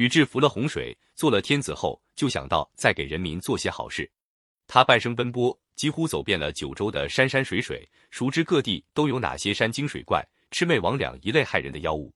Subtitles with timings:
[0.00, 4.10] 禹制服了洪水，做了天子后，就想到再给人民做些好事。
[4.66, 12.10] 他半生奔波，几乎走遍了九州的山山水水，熟知各地都有哪些山精水怪、魑魅魍魉一类害人的妖物。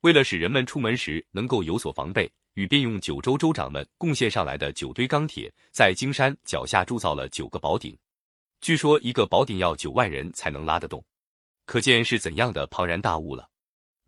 [0.00, 7.94] 为了使人们出门时能够有所防备，禹便用九州州长们贡献上来的九堆钢铁，在荆山脚下铸造了九个宝鼎。
[8.62, 11.04] 据说一个宝鼎要九万人才能拉得动，
[11.66, 13.50] 可见是怎样的庞然大物了。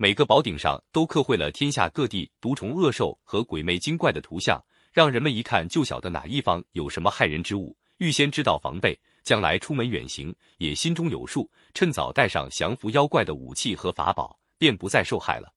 [0.02, 4.58] 每个宝顶上都刻绘了天下各地毒虫恶兽和鬼魅精怪的图像，
[4.94, 15.52] 让人们一看就晓得哪一方有什么害人之物，预先知道防备，将来出门远行也心中有数，趁早带上降服妖怪的武器和法宝，便不再受害了。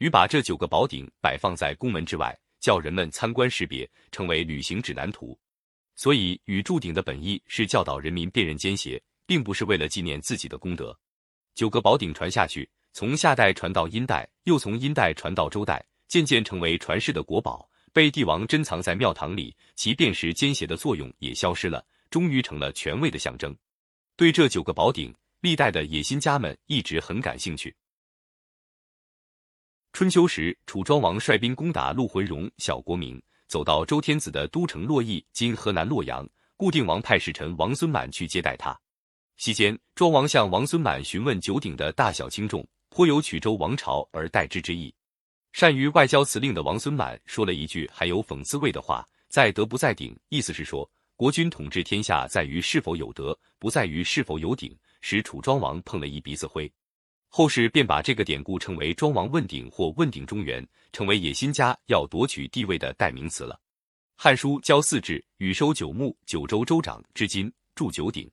[0.00, 5.34] 禹把这九个宝鼎摆放在宫门之外，叫人们参观识别，成为旅行指南图。
[5.96, 10.94] 所以禹铸鼎的本意是教导人民辨认奸邪，并不是为了纪念自己的功德。
[11.54, 12.68] 九个宝鼎传下去。
[12.98, 19.56] 从夏代传到殷代，又从殷代传到周代，渐渐成为传世的国宝，被帝王珍藏在庙堂里。
[19.76, 23.56] 其辨识奸邪的作用也消失了，终于成了权位的象征。
[24.16, 27.72] 对这九个宝鼎，历代的野心家们一直很感兴趣。
[29.92, 38.76] 春秋时，楚庄王率兵攻打陆浑戎小国民，走到周天子的都城洛邑（今河南洛阳），固定王派使臣王孙满去接待他。
[39.36, 42.68] 席间，庄王向王孙满询问九鼎的大小轻重。
[42.98, 44.92] 颇有曲周王朝而代之之意。
[45.52, 56.68] 善于外交辞令的王孙满说了一句还有讽刺味的话：“在德不在鼎。”意思是说，国君统治天下在于是否有德，不在于是否有鼎，使楚庄王碰了一鼻子灰。
[57.28, 63.54] 后世便把这个典故称为“庄王问鼎”或“问鼎中原”，成为野心家要夺取地位的代名词了。
[64.16, 68.26] 《汉书·交祀志》禹收九牧，九州州长，至今铸九鼎。《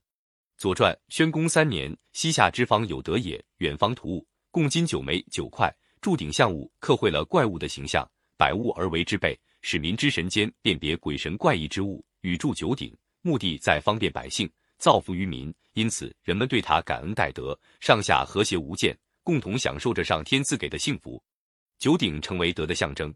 [0.58, 4.26] 左传》宣公三年，西夏之方有德也，远方图物。
[4.56, 12.02] 共金九枚九块，铸鼎象物刻绘了怪物的形象，百物而为之备，使民之神间辨别鬼神怪异之物。
[12.22, 21.22] 与铸九鼎，目的在方便百姓，造福于民，因此人们对他感恩戴德，上下和谐无间，共同享受着上天赐给的幸福。
[21.78, 23.14] 九鼎成为德的象征。